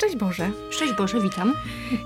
Szczęść 0.00 0.16
Boże. 0.16 0.50
Szczęść 0.70 0.92
Boże, 0.92 1.20
witam. 1.20 1.52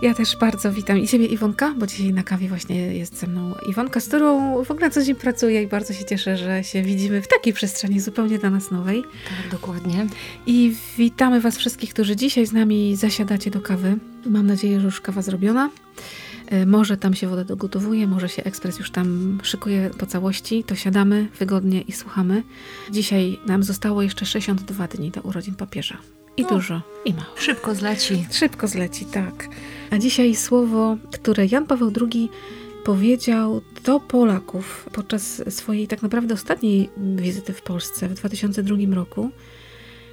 Ja 0.03 0.15
też 0.15 0.37
bardzo 0.37 0.73
witam 0.73 0.99
i 0.99 1.09
Ciebie 1.09 1.27
Iwonka, 1.27 1.75
bo 1.79 1.87
dzisiaj 1.87 2.13
na 2.13 2.23
kawie 2.23 2.49
właśnie 2.49 2.97
jest 2.97 3.19
ze 3.19 3.27
mną 3.27 3.55
Iwonka, 3.69 4.01
z 4.01 4.09
którą 4.09 4.65
w 4.65 4.71
ogóle 4.71 4.91
co 4.91 5.03
dzień 5.03 5.15
pracuję 5.15 5.63
i 5.63 5.67
bardzo 5.67 5.95
się 5.95 6.05
cieszę, 6.05 6.37
że 6.37 6.65
się 6.65 6.83
widzimy 6.83 7.23
w 7.23 7.29
takiej 7.29 7.53
przestrzeni 7.53 8.01
zupełnie 8.01 8.39
dla 8.39 8.51
nas 8.51 8.71
nowej. 8.71 9.03
Tak, 9.03 9.51
dokładnie. 9.51 10.07
I 10.47 10.75
witamy 10.99 11.41
Was 11.41 11.59
wszystkich, 11.59 11.91
którzy 11.91 12.17
dzisiaj 12.17 12.47
z 12.47 12.53
nami 12.53 12.97
zasiadacie 12.97 13.51
do 13.51 13.61
kawy. 13.61 13.97
Mam 14.27 14.47
nadzieję, 14.47 14.81
że 14.81 14.87
już 14.87 15.01
kawa 15.01 15.23
zrobiona. 15.23 15.71
E, 16.47 16.67
może 16.67 16.97
tam 16.97 17.15
się 17.15 17.29
woda 17.29 17.45
dogotowuje, 17.45 18.07
może 18.07 18.29
się 18.29 18.45
ekspres 18.45 18.79
już 18.79 18.91
tam 18.91 19.39
szykuje 19.43 19.91
po 19.99 20.07
całości, 20.07 20.65
to 20.65 20.75
siadamy 20.75 21.29
wygodnie 21.39 21.81
i 21.81 21.93
słuchamy. 21.93 22.43
Dzisiaj 22.91 23.39
nam 23.47 23.63
zostało 23.63 24.03
jeszcze 24.03 24.27
62 24.27 24.87
dni 24.89 25.11
do 25.11 25.21
urodzin 25.21 25.55
papieża. 25.55 25.99
I 26.37 26.45
o, 26.45 26.49
dużo, 26.49 26.81
i 27.05 27.15
mało. 27.15 27.27
Szybko 27.37 27.75
zleci. 27.75 28.27
Szybko 28.31 28.69
zleci, 28.69 29.05
tak. 29.05 29.49
A 29.91 29.99
dzisiaj 29.99 30.35
słowo, 30.35 30.97
które 31.13 31.47
Jan 31.47 31.67
Paweł 31.67 31.93
II 32.01 32.31
powiedział 32.85 33.63
do 33.85 34.01
Polaków 34.01 34.89
podczas 34.93 35.43
swojej 35.55 35.89
tak 35.89 36.03
naprawdę 36.03 36.35
ostatniej 36.35 36.91
wizyty 36.97 37.53
w 37.53 37.63
Polsce 37.63 38.09
w 38.09 38.15
2002 38.15 38.77
roku, 38.95 39.31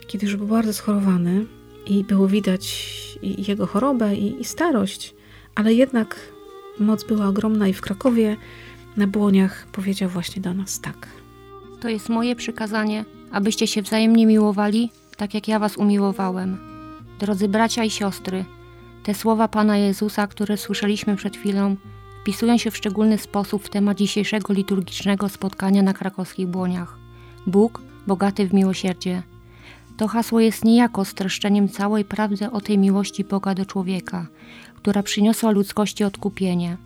kiedy 0.07 0.25
już 0.25 0.35
był 0.35 0.47
bardzo 0.47 0.73
schorowany 0.73 1.45
i 1.85 2.03
było 2.03 2.27
widać 2.27 2.91
i 3.21 3.49
jego 3.49 3.67
chorobę, 3.67 4.15
i, 4.15 4.41
i 4.41 4.45
starość, 4.45 5.13
ale 5.55 5.73
jednak 5.73 6.15
moc 6.79 7.03
była 7.03 7.27
ogromna 7.27 7.67
i 7.67 7.73
w 7.73 7.81
Krakowie 7.81 8.37
na 8.97 9.07
błoniach 9.07 9.67
powiedział 9.71 10.09
właśnie 10.09 10.41
do 10.41 10.53
nas 10.53 10.81
tak. 10.81 11.07
To 11.81 11.89
jest 11.89 12.09
moje 12.09 12.35
przykazanie, 12.35 13.05
abyście 13.31 13.67
się 13.67 13.81
wzajemnie 13.81 14.25
miłowali, 14.25 14.91
tak 15.21 15.33
jak 15.33 15.47
ja 15.47 15.59
was 15.59 15.77
umiłowałem. 15.77 16.57
Drodzy 17.19 17.47
bracia 17.47 17.83
i 17.83 17.89
siostry, 17.89 18.45
te 19.03 19.13
słowa 19.13 19.47
Pana 19.47 19.77
Jezusa, 19.77 20.27
które 20.27 20.57
słyszeliśmy 20.57 21.15
przed 21.15 21.37
chwilą, 21.37 21.75
wpisują 22.21 22.57
się 22.57 22.71
w 22.71 22.77
szczególny 22.77 23.17
sposób 23.17 23.63
w 23.63 23.69
temat 23.69 23.97
dzisiejszego 23.97 24.53
liturgicznego 24.53 25.29
spotkania 25.29 25.83
na 25.83 25.93
krakowskich 25.93 26.47
błoniach. 26.47 26.97
Bóg, 27.47 27.81
bogaty 28.07 28.47
w 28.47 28.53
miłosierdzie. 28.53 29.23
To 29.97 30.07
hasło 30.07 30.39
jest 30.39 30.65
niejako 30.65 31.05
streszczeniem 31.05 31.69
całej 31.69 32.05
prawdy 32.05 32.51
o 32.51 32.61
tej 32.61 32.77
miłości 32.77 33.23
Boga 33.23 33.55
do 33.55 33.65
człowieka, 33.65 34.27
która 34.75 35.03
przyniosła 35.03 35.51
ludzkości 35.51 36.03
odkupienie. 36.03 36.77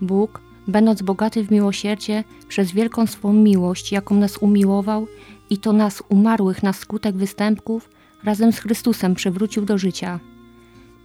Bóg, 0.00 0.40
będąc 0.68 1.02
bogaty 1.02 1.44
w 1.44 1.50
miłosierdzie, 1.50 2.24
przez 2.48 2.72
wielką 2.72 3.06
swą 3.06 3.32
miłość, 3.32 3.92
jaką 3.92 4.14
nas 4.14 4.36
umiłował 4.36 5.06
i 5.52 5.58
to 5.58 5.72
nas 5.72 6.02
umarłych 6.08 6.62
na 6.62 6.72
skutek 6.72 7.16
występków, 7.16 7.90
razem 8.24 8.52
z 8.52 8.58
Chrystusem 8.58 9.14
przywrócił 9.14 9.64
do 9.64 9.78
życia. 9.78 10.20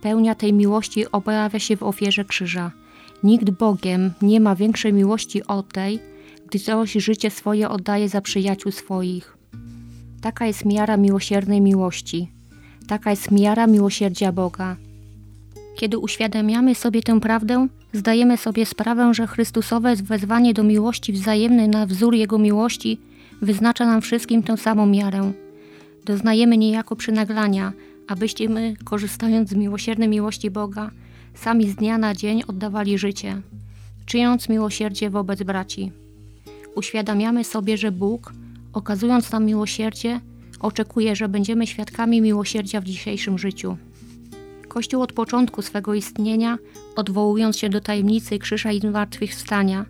Pełnia 0.02 0.35
tej 0.35 0.53
miłości 0.53 1.12
objawia 1.12 1.59
się 1.59 1.78
w 1.78 1.84
ofierze 1.84 2.25
krzyża. 2.25 2.72
Nikt 3.24 3.50
Bogiem 3.50 4.13
nie 4.22 4.40
ma 4.40 4.56
większej 4.56 4.94
miłości 4.94 5.44
od 5.44 5.74
tej, 5.74 6.00
gdy 6.47 6.59
coś 6.59 6.94
życie 6.94 7.30
swoje 7.30 7.69
oddaje 7.69 8.09
za 8.09 8.22
przyjaciół 8.22 8.72
swoich. 8.72 9.38
Taka 10.22 10.46
jest 10.46 10.66
miara 10.66 10.97
miłosiernej 10.97 11.62
miłości. 11.62 12.31
Taka 12.88 13.09
jest 13.09 13.31
miara 13.31 13.68
miłosierdzia 13.68 14.31
Boga. 14.31 14.75
Kiedy 15.75 15.97
uświadamiamy 15.97 16.75
sobie 16.75 17.02
tę 17.02 17.19
prawdę, 17.19 17.68
zdajemy 17.94 18.38
sobie 18.38 18.66
sprawę, 18.66 19.14
że 19.14 19.28
Chrystusowe 19.28 19.96
wezwanie 19.96 20.53
do 20.53 20.64
miłości 20.64 21.14
wzajemnej 21.14 21.69
na 21.69 21.85
wzór 21.85 22.16
Jego 22.16 22.38
miłości 22.38 23.00
wyznacza 23.41 23.85
nam 23.85 24.01
wszystkim 24.01 24.43
tę 24.43 24.57
samą 24.57 24.85
miarę. 24.85 25.31
Doznajemy 26.05 26.57
niejako 26.57 26.95
przynaglania, 26.95 27.73
abyśmy, 28.07 28.73
korzystając 28.83 29.49
z 29.49 29.55
miłosiernej 29.55 30.09
miłości 30.09 30.51
Boga, 30.51 30.91
sami 31.33 31.69
z 31.69 31.75
dnia 31.75 31.97
na 31.97 32.13
dzień 32.13 32.43
oddawali 32.47 32.97
życie, 32.97 33.41
czyniąc 34.05 34.49
miłosierdzie 34.49 35.09
wobec 35.09 35.43
braci. 35.43 35.91
Uświadamiamy 36.75 37.43
sobie, 37.43 37.77
że 37.77 37.91
Bóg, 37.91 38.33
okazując 38.73 39.31
nam 39.31 39.45
miłosierdzie, 39.45 40.19
oczekuje, 40.59 41.15
że 41.15 41.29
będziemy 41.29 41.67
świadkami 41.67 42.21
miłosierdzia 42.21 42.81
w 42.81 42.83
dzisiejszym 42.83 43.37
życiu. 43.37 43.77
Kościół 44.67 45.01
od 45.01 45.13
początku 45.13 45.61
swego 45.61 45.93
istnienia, 45.93 46.57
odwołując 46.95 47.57
się 47.57 47.69
do 47.69 47.81
tajemnicy 47.81 48.39
krzyża 48.39 48.71
i 48.71 48.79
zmartwychwstania, 48.79 49.85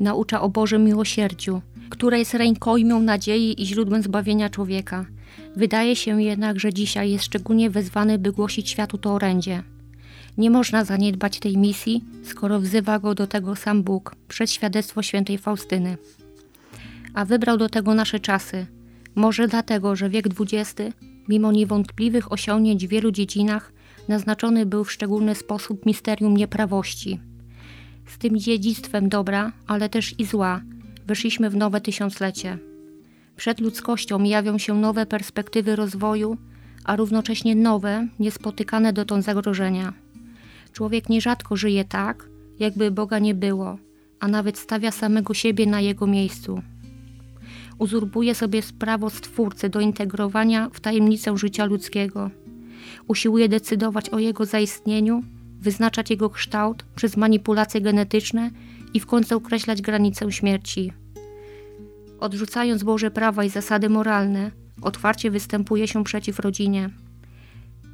naucza 0.00 0.40
o 0.40 0.48
Bożym 0.48 0.84
miłosierdziu, 0.84 1.62
które 1.92 2.18
jest 2.18 2.34
rękojmią 2.34 3.02
nadziei 3.02 3.62
i 3.62 3.66
źródłem 3.66 4.02
zbawienia 4.02 4.50
człowieka. 4.50 5.06
Wydaje 5.56 5.96
się 5.96 6.22
jednak, 6.22 6.60
że 6.60 6.72
dzisiaj 6.72 7.10
jest 7.10 7.24
szczególnie 7.24 7.70
wezwany, 7.70 8.18
by 8.18 8.32
głosić 8.32 8.70
światu 8.70 8.98
to 8.98 9.14
orędzie. 9.14 9.62
Nie 10.38 10.50
można 10.50 10.84
zaniedbać 10.84 11.38
tej 11.38 11.56
misji, 11.56 12.04
skoro 12.24 12.60
wzywa 12.60 12.98
go 12.98 13.14
do 13.14 13.26
tego 13.26 13.56
sam 13.56 13.82
Bóg 13.82 14.16
przez 14.28 14.52
świadectwo 14.52 15.02
świętej 15.02 15.38
Faustyny. 15.38 15.96
A 17.14 17.24
wybrał 17.24 17.56
do 17.56 17.68
tego 17.68 17.94
nasze 17.94 18.20
czasy. 18.20 18.66
Może 19.14 19.48
dlatego, 19.48 19.96
że 19.96 20.10
wiek 20.10 20.26
XX, 20.40 20.96
mimo 21.28 21.52
niewątpliwych 21.52 22.32
osiągnięć 22.32 22.86
w 22.86 22.90
wielu 22.90 23.10
dziedzinach, 23.10 23.72
naznaczony 24.08 24.66
był 24.66 24.84
w 24.84 24.92
szczególny 24.92 25.34
sposób 25.34 25.86
misterium 25.86 26.36
nieprawości. 26.36 27.20
Z 28.06 28.18
tym 28.18 28.38
dziedzictwem 28.38 29.08
dobra, 29.08 29.52
ale 29.66 29.88
też 29.88 30.14
i 30.18 30.24
zła, 30.24 30.60
weszliśmy 31.06 31.50
w 31.50 31.56
nowe 31.56 31.80
tysiąclecie. 31.80 32.58
Przed 33.36 33.60
ludzkością 33.60 34.22
jawią 34.22 34.58
się 34.58 34.74
nowe 34.74 35.06
perspektywy 35.06 35.76
rozwoju, 35.76 36.36
a 36.84 36.96
równocześnie 36.96 37.54
nowe, 37.54 38.08
niespotykane 38.18 38.92
dotąd 38.92 39.24
zagrożenia. 39.24 39.92
Człowiek 40.72 41.08
nierzadko 41.08 41.56
żyje 41.56 41.84
tak, 41.84 42.28
jakby 42.58 42.90
Boga 42.90 43.18
nie 43.18 43.34
było, 43.34 43.78
a 44.20 44.28
nawet 44.28 44.58
stawia 44.58 44.90
samego 44.90 45.34
siebie 45.34 45.66
na 45.66 45.80
jego 45.80 46.06
miejscu. 46.06 46.62
Uzurpuje 47.78 48.34
sobie 48.34 48.62
prawo 48.78 49.10
Stwórcy 49.10 49.68
do 49.68 49.80
integrowania 49.80 50.70
w 50.72 50.80
tajemnicę 50.80 51.38
życia 51.38 51.64
ludzkiego. 51.64 52.30
Usiłuje 53.06 53.48
decydować 53.48 54.08
o 54.08 54.18
jego 54.18 54.44
zaistnieniu, 54.44 55.22
wyznaczać 55.60 56.10
jego 56.10 56.30
kształt 56.30 56.84
przez 56.94 57.16
manipulacje 57.16 57.80
genetyczne 57.80 58.50
i 58.94 59.00
w 59.00 59.06
końcu 59.06 59.36
określać 59.36 59.82
granicę 59.82 60.32
śmierci. 60.32 60.92
Odrzucając 62.20 62.82
Boże 62.82 63.10
prawa 63.10 63.44
i 63.44 63.48
zasady 63.48 63.88
moralne, 63.88 64.50
otwarcie 64.82 65.30
występuje 65.30 65.88
się 65.88 66.04
przeciw 66.04 66.38
rodzinie. 66.38 66.90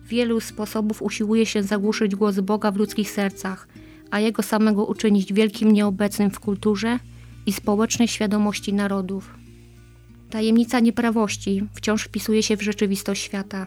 Wielu 0.05 0.41
sposobów 0.41 1.03
usiłuje 1.03 1.47
się 1.47 1.63
zagłuszyć 1.63 2.17
głos 2.17 2.41
Boga 2.41 2.71
w 2.71 2.77
ludzkich 2.77 3.11
sercach, 3.11 3.69
a 4.11 4.21
Jego 4.21 4.43
samego 4.43 4.87
uczynić 4.87 5.33
wielkim 5.33 5.73
nieobecnym 5.73 6.31
w 6.31 6.41
kulturze 6.41 6.99
i 7.47 7.53
społecznej 7.53 8.09
świadomości 8.09 8.75
narodów. 8.75 9.35
Tajemnica 10.31 10.81
nieprawości 10.81 11.63
wciąż 11.75 12.05
wpisuje 12.05 12.43
się 12.43 12.57
w 12.57 12.63
rzeczywistość 12.63 13.23
świata. 13.23 13.67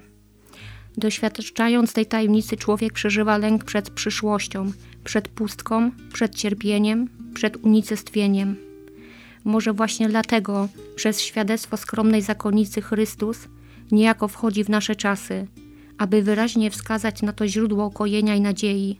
Doświadczając 0.97 1.93
tej 1.93 2.05
tajemnicy, 2.05 2.57
człowiek 2.57 2.93
przeżywa 2.93 3.37
lęk 3.37 3.63
przed 3.63 3.89
przyszłością, 3.89 4.71
przed 5.03 5.27
pustką, 5.27 5.91
przed 6.13 6.35
cierpieniem, 6.35 7.09
przed 7.33 7.57
unicestwieniem. 7.57 8.55
Może 9.43 9.73
właśnie 9.73 10.09
dlatego 10.09 10.67
przez 10.95 11.21
świadectwo 11.21 11.77
skromnej 11.77 12.21
zakonnicy 12.21 12.81
Chrystus 12.81 13.37
niejako 13.91 14.27
wchodzi 14.27 14.63
w 14.63 14.69
nasze 14.69 14.95
czasy, 14.95 15.47
aby 15.97 16.21
wyraźnie 16.21 16.71
wskazać 16.71 17.21
na 17.21 17.33
to 17.33 17.47
źródło 17.47 17.85
ukojenia 17.85 18.35
i 18.35 18.41
nadziei, 18.41 18.99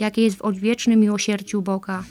jakie 0.00 0.22
jest 0.22 0.36
w 0.36 0.42
odwiecznym 0.42 1.00
miłosierdziu 1.00 1.62
Boga. 1.62 2.04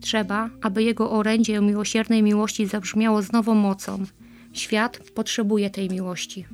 Trzeba, 0.00 0.50
aby 0.62 0.82
Jego 0.82 1.10
orędzie 1.10 1.60
miłosiernej 1.60 2.22
miłości 2.22 2.66
zabrzmiało 2.66 3.22
z 3.22 3.32
nową 3.32 3.54
mocą. 3.54 4.04
Świat 4.52 4.98
potrzebuje 5.14 5.70
tej 5.70 5.90
miłości. 5.90 6.44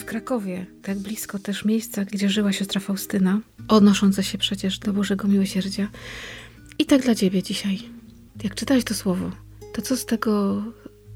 W 0.00 0.04
Krakowie, 0.04 0.66
tak 0.82 0.98
blisko 0.98 1.38
też 1.38 1.64
miejsca, 1.64 2.04
gdzie 2.04 2.30
żyła 2.30 2.52
siostra 2.52 2.80
Faustyna, 2.80 3.40
odnosząca 3.68 4.22
się 4.22 4.38
przecież 4.38 4.78
do 4.78 4.92
Bożego 4.92 5.28
Miłosierdzia. 5.28 5.88
I 6.78 6.86
tak 6.86 7.02
dla 7.02 7.14
Ciebie 7.14 7.42
dzisiaj, 7.42 7.78
jak 8.44 8.54
czytałeś 8.54 8.84
to 8.84 8.94
słowo, 8.94 9.30
to 9.72 9.82
co 9.82 9.96
z 9.96 10.06
tego 10.06 10.62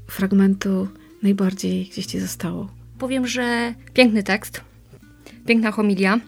fragmentu 0.07 0.87
najbardziej 1.23 1.85
gdzieś 1.85 2.05
Ci 2.05 2.19
zostało? 2.19 2.69
Powiem, 2.99 3.27
że 3.27 3.73
piękny 3.93 4.23
tekst, 4.23 4.61
piękna 5.45 5.71
homilia. 5.71 6.19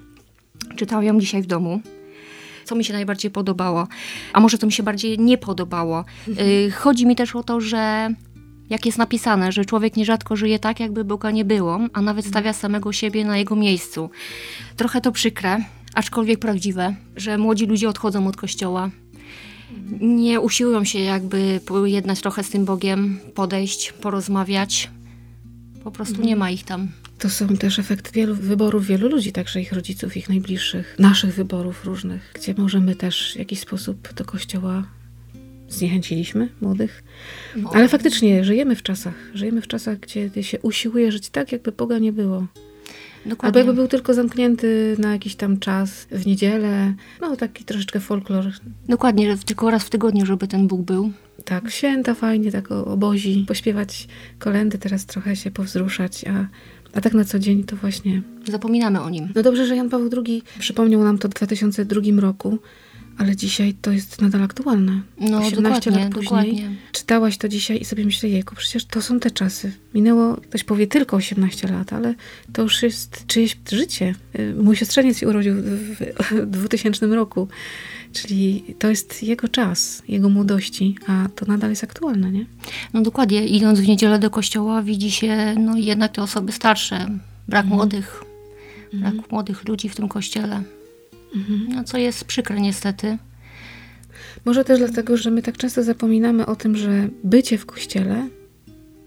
Czytałam 0.75 1.05
ją 1.05 1.19
dzisiaj 1.19 1.41
w 1.41 1.47
domu. 1.47 1.81
Co 2.65 2.75
mi 2.75 2.85
się 2.85 2.93
najbardziej 2.93 3.31
podobało, 3.31 3.87
a 4.33 4.39
może 4.39 4.57
co 4.57 4.65
mi 4.65 4.73
się 4.73 4.83
bardziej 4.83 5.19
nie 5.19 5.37
podobało. 5.37 6.05
Y, 6.67 6.71
Chodzi 6.71 7.05
mi 7.05 7.15
też 7.15 7.35
o 7.35 7.43
to, 7.43 7.61
że 7.61 8.09
jak 8.69 8.85
jest 8.85 8.97
napisane, 8.97 9.51
że 9.51 9.65
człowiek 9.65 9.95
nierzadko 9.95 10.35
żyje 10.35 10.59
tak, 10.59 10.79
jakby 10.79 11.03
Boga 11.03 11.31
nie 11.31 11.45
było, 11.45 11.79
a 11.93 12.01
nawet 12.01 12.25
stawia 12.25 12.53
samego 12.53 12.93
siebie 12.93 13.25
na 13.25 13.37
jego 13.37 13.55
miejscu. 13.55 14.09
Trochę 14.75 15.01
to 15.01 15.11
przykre, 15.11 15.57
aczkolwiek 15.93 16.39
prawdziwe, 16.39 16.95
że 17.15 17.37
młodzi 17.37 17.65
ludzie 17.65 17.89
odchodzą 17.89 18.27
od 18.27 18.37
kościoła. 18.37 18.89
Nie 20.01 20.41
usiłują 20.41 20.83
się 20.83 20.99
jakby 20.99 21.59
pojednać 21.65 22.21
trochę 22.21 22.43
z 22.43 22.49
tym 22.49 22.65
Bogiem, 22.65 23.19
podejść, 23.35 23.91
porozmawiać. 23.91 24.89
Po 25.83 25.91
prostu 25.91 26.21
nie 26.21 26.35
ma 26.35 26.49
ich 26.49 26.63
tam. 26.63 26.87
To 27.19 27.29
są 27.29 27.47
też 27.47 27.79
efekty 27.79 28.11
wielu 28.11 28.35
wyborów 28.35 28.85
wielu 28.85 29.09
ludzi, 29.09 29.31
także 29.31 29.61
ich 29.61 29.73
rodziców, 29.73 30.17
ich 30.17 30.29
najbliższych, 30.29 30.95
naszych 30.99 31.35
wyborów 31.35 31.85
różnych, 31.85 32.31
gdzie 32.35 32.53
możemy 32.57 32.95
też 32.95 33.33
w 33.33 33.39
jakiś 33.39 33.59
sposób 33.59 34.13
do 34.13 34.25
kościoła 34.25 34.83
zniechęciliśmy 35.69 36.49
młodych. 36.61 37.03
No. 37.55 37.69
Ale 37.73 37.89
faktycznie 37.89 38.43
żyjemy 38.43 38.75
w 38.75 38.83
czasach, 38.83 39.13
żyjemy 39.33 39.61
w 39.61 39.67
czasach, 39.67 39.99
gdzie 39.99 40.43
się 40.43 40.59
usiłuje 40.59 41.11
żyć 41.11 41.29
tak, 41.29 41.51
jakby 41.51 41.71
Boga 41.71 41.97
nie 41.99 42.13
było. 42.13 42.47
Albo 43.27 43.35
Dokładnie. 43.35 43.59
jakby 43.59 43.73
był 43.73 43.87
tylko 43.87 44.13
zamknięty 44.13 44.95
na 44.99 45.11
jakiś 45.11 45.35
tam 45.35 45.59
czas 45.59 46.07
w 46.11 46.25
niedzielę. 46.25 46.93
No 47.21 47.35
taki 47.35 47.63
troszeczkę 47.65 47.99
folklor. 47.99 48.45
Dokładnie, 48.89 49.31
że 49.31 49.43
tylko 49.43 49.71
raz 49.71 49.83
w 49.83 49.89
tygodniu, 49.89 50.25
żeby 50.25 50.47
ten 50.47 50.67
Bóg 50.67 50.81
był. 50.81 51.11
Tak, 51.45 51.71
święta 51.71 52.13
fajnie, 52.13 52.51
tak 52.51 52.71
o- 52.71 52.85
obozi, 52.85 53.45
pośpiewać 53.47 54.07
kolendy, 54.39 54.77
teraz 54.77 55.05
trochę 55.05 55.35
się 55.35 55.51
powzruszać, 55.51 56.25
a, 56.27 56.47
a 56.93 57.01
tak 57.01 57.13
na 57.13 57.25
co 57.25 57.39
dzień 57.39 57.63
to 57.63 57.75
właśnie... 57.75 58.21
Zapominamy 58.47 59.01
o 59.01 59.09
nim. 59.09 59.29
No 59.35 59.43
dobrze, 59.43 59.65
że 59.67 59.75
Jan 59.75 59.89
Paweł 59.89 60.09
II 60.25 60.43
przypomniał 60.59 61.03
nam 61.03 61.17
to 61.17 61.27
w 61.27 61.31
2002 61.31 62.01
roku, 62.21 62.57
ale 63.17 63.35
dzisiaj 63.35 63.73
to 63.73 63.91
jest 63.91 64.21
nadal 64.21 64.43
aktualne. 64.43 65.01
No 65.19 65.37
18 65.37 65.61
dokładnie, 65.61 66.03
lat 66.03 66.13
później. 66.13 66.23
dokładnie. 66.23 66.75
Czytałaś 66.91 67.37
to 67.37 67.47
dzisiaj 67.47 67.81
i 67.81 67.85
sobie 67.85 68.05
myślę, 68.05 68.29
jejku, 68.29 68.55
przecież 68.55 68.85
to 68.85 69.01
są 69.01 69.19
te 69.19 69.31
czasy. 69.31 69.71
Minęło, 69.93 70.35
ktoś 70.35 70.63
powie 70.63 70.87
tylko 70.87 71.17
18 71.17 71.67
lat, 71.67 71.93
ale 71.93 72.15
to 72.53 72.61
już 72.61 72.83
jest 72.83 73.27
czyjeś 73.27 73.57
życie. 73.71 74.15
Y, 74.39 74.55
Mój 74.63 74.75
siostrzeniec 74.75 75.17
się 75.17 75.27
urodził 75.27 75.53
w 75.53 75.87
w 76.31 76.51
2000 76.51 77.07
roku, 77.07 77.47
czyli 78.13 78.63
to 78.79 78.89
jest 78.89 79.23
jego 79.23 79.47
czas, 79.47 80.03
jego 80.07 80.29
młodości, 80.29 80.95
a 81.07 81.29
to 81.35 81.45
nadal 81.45 81.69
jest 81.69 81.83
aktualne, 81.83 82.31
nie? 82.31 82.45
No 82.93 83.01
dokładnie, 83.01 83.47
idąc 83.47 83.79
w 83.79 83.87
niedzielę 83.87 84.19
do 84.19 84.29
kościoła 84.29 84.83
widzi 84.83 85.11
się 85.11 85.55
no 85.59 85.77
jednak 85.77 86.11
te 86.11 86.21
osoby 86.21 86.51
starsze, 86.51 87.07
brak 87.47 87.65
młodych, 87.65 88.23
brak 88.93 89.31
młodych 89.31 89.67
ludzi 89.67 89.89
w 89.89 89.95
tym 89.95 90.07
kościele. 90.07 90.63
No 91.69 91.83
co 91.83 91.97
jest 91.97 92.25
przykre 92.25 92.61
niestety. 92.61 93.17
Może 94.45 94.63
też 94.65 94.79
dlatego, 94.79 95.17
że 95.17 95.31
my 95.31 95.41
tak 95.41 95.57
często 95.57 95.83
zapominamy 95.83 96.45
o 96.45 96.55
tym, 96.55 96.75
że 96.77 97.09
bycie 97.23 97.57
w 97.57 97.65
kościele 97.65 98.27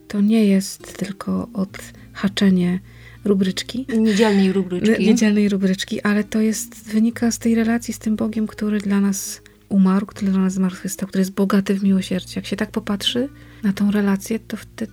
to 0.09 0.21
nie 0.21 0.45
jest 0.47 0.99
tylko 0.99 1.49
odhaczenie 1.53 2.81
rubryczki, 3.25 3.87
Niedzielnej 3.99 4.53
rubryczki. 4.53 5.07
niedzielnej 5.07 5.49
rubryczki, 5.49 6.01
ale 6.03 6.25
to 6.25 6.41
jest, 6.41 6.89
wynika 6.93 7.31
z 7.31 7.39
tej 7.39 7.55
relacji 7.55 7.95
z 7.95 7.99
tym 7.99 8.17
Bogiem, 8.17 8.47
który 8.47 8.79
dla 8.79 9.01
nas 9.01 9.41
umarł, 9.69 10.07
który 10.07 10.31
dla 10.33 10.41
nas 10.41 10.53
zmartwychwstał, 10.53 11.09
który 11.09 11.21
jest 11.23 11.33
bogaty 11.33 11.75
w 11.75 11.83
miłosierdzie. 11.85 12.33
Jak 12.37 12.47
się 12.47 12.57
tak 12.57 12.71
popatrzy 12.71 13.29
na 13.63 13.73
tą 13.73 13.91
relację, 13.91 14.39
to 14.39 14.57
wtedy 14.57 14.93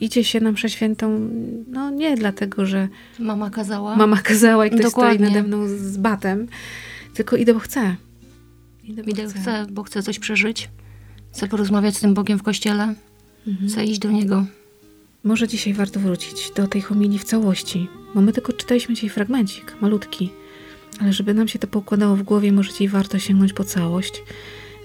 idzie 0.00 0.24
się 0.24 0.40
na 0.40 0.52
mszę 0.52 0.70
świętą, 0.70 1.30
no 1.68 1.90
nie 1.90 2.16
dlatego, 2.16 2.66
że 2.66 2.88
Mama 3.18 3.50
kazała. 3.50 3.96
mama 3.96 4.16
kazała 4.20 4.66
i 4.66 4.70
ktoś 4.70 4.82
Dokładnie. 4.82 5.18
stoi 5.18 5.28
nade 5.28 5.42
mną 5.48 5.68
z 5.68 5.96
batem, 5.96 6.48
tylko 7.14 7.36
idę, 7.36 7.54
bo 7.54 7.60
chcę. 7.60 7.96
Idę, 8.84 9.02
bo 9.02 9.10
Idę, 9.10 9.26
chcę, 9.26 9.66
bo 9.70 9.82
chcę 9.82 10.02
coś 10.02 10.18
przeżyć. 10.18 10.68
Chcę 11.32 11.48
porozmawiać 11.48 11.96
z 11.96 12.00
tym 12.00 12.14
Bogiem 12.14 12.38
w 12.38 12.42
kościele. 12.42 12.94
Chcę 13.68 13.84
iść 13.84 13.98
do 13.98 14.10
Niego. 14.10 14.46
Może 15.24 15.48
dzisiaj 15.48 15.72
warto 15.74 16.00
wrócić 16.00 16.50
do 16.56 16.66
tej 16.68 16.80
homilii 16.82 17.18
w 17.18 17.24
całości, 17.24 17.88
bo 18.14 18.20
my 18.20 18.32
tylko 18.32 18.52
czytaliśmy 18.52 18.94
dzisiaj 18.94 19.10
fragmencik, 19.10 19.74
malutki, 19.80 20.30
ale 21.00 21.12
żeby 21.12 21.34
nam 21.34 21.48
się 21.48 21.58
to 21.58 21.66
poukładało 21.66 22.16
w 22.16 22.22
głowie, 22.22 22.52
może 22.52 22.72
dzisiaj 22.72 22.88
warto 22.88 23.18
sięgnąć 23.18 23.52
po 23.52 23.64
całość. 23.64 24.22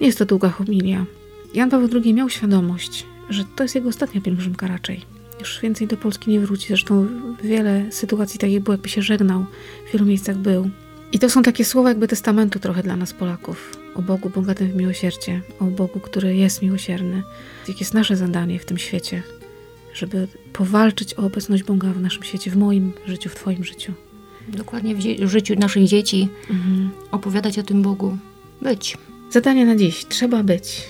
Nie 0.01 0.07
jest 0.07 0.19
to 0.19 0.25
długa 0.25 0.50
homilia. 0.50 1.06
Jan 1.54 1.69
Paweł 1.69 1.89
II 2.04 2.13
miał 2.13 2.30
świadomość, 2.30 3.06
że 3.29 3.44
to 3.56 3.63
jest 3.63 3.75
jego 3.75 3.89
ostatnia 3.89 4.21
pielgrzymka 4.21 4.68
raczej. 4.68 5.01
Już 5.39 5.59
więcej 5.62 5.88
do 5.88 5.97
Polski 5.97 6.31
nie 6.31 6.39
wróci, 6.39 6.68
zresztą 6.68 7.07
wiele 7.44 7.85
sytuacji 7.91 8.39
takich 8.39 8.59
było, 8.59 8.74
jakby 8.74 8.89
się 8.89 9.01
żegnał, 9.01 9.45
w 9.89 9.94
wielu 9.94 10.06
miejscach 10.06 10.38
był. 10.38 10.69
I 11.12 11.19
to 11.19 11.29
są 11.29 11.44
takie 11.44 11.65
słowa 11.65 11.89
jakby 11.89 12.07
testamentu 12.07 12.59
trochę 12.59 12.83
dla 12.83 12.95
nas 12.95 13.13
Polaków. 13.13 13.77
O 13.95 14.01
Bogu 14.01 14.29
bogatym 14.29 14.71
w 14.71 14.75
miłosierdzie, 14.75 15.41
o 15.59 15.65
Bogu, 15.65 16.00
który 16.00 16.35
jest 16.35 16.62
miłosierny. 16.62 17.24
Jakie 17.68 17.79
jest 17.79 17.94
nasze 17.94 18.15
zadanie 18.15 18.59
w 18.59 18.65
tym 18.65 18.77
świecie, 18.77 19.24
żeby 19.94 20.27
powalczyć 20.53 21.13
o 21.13 21.18
obecność 21.18 21.63
Boga 21.63 21.89
w 21.89 22.01
naszym 22.01 22.23
świecie, 22.23 22.51
w 22.51 22.57
moim 22.57 22.91
życiu, 23.06 23.30
w 23.30 23.35
Twoim 23.35 23.63
życiu. 23.63 23.94
Dokładnie 24.47 24.95
w, 24.95 25.00
w 25.00 25.30
życiu 25.30 25.56
naszych 25.56 25.88
dzieci 25.88 26.30
opowiadać 27.12 27.59
o 27.59 27.63
tym 27.63 27.81
Bogu. 27.81 28.18
Być. 28.62 28.97
Zadanie 29.31 29.65
na 29.65 29.75
dziś. 29.75 30.06
Trzeba 30.06 30.44
być. 30.44 30.83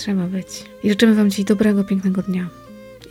Trzeba 0.00 0.26
być. 0.26 0.64
I 0.84 0.88
życzymy 0.88 1.14
Wam 1.14 1.30
dzisiaj 1.30 1.44
dobrego, 1.44 1.84
pięknego 1.84 2.22
dnia. 2.22 2.48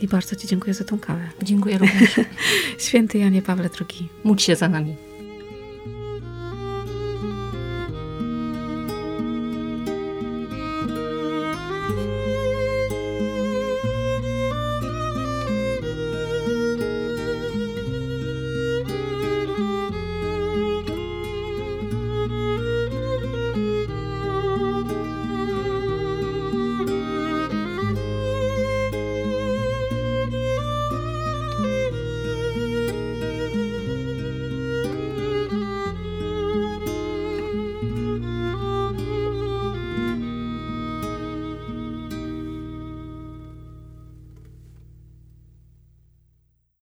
I 0.00 0.08
bardzo 0.08 0.36
Ci 0.36 0.48
dziękuję 0.48 0.74
za 0.74 0.84
tą 0.84 0.98
kawę. 0.98 1.28
Dziękuję 1.42 1.78
również. 1.78 2.20
Święty 2.78 3.18
Janie 3.18 3.42
Pawle 3.42 3.70
II. 3.80 4.08
Módl 4.24 4.42
się 4.42 4.56
za 4.56 4.68
nami. 4.68 5.09